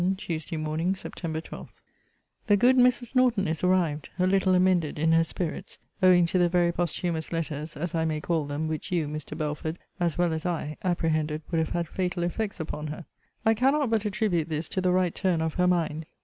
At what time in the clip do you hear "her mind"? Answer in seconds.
15.53-16.07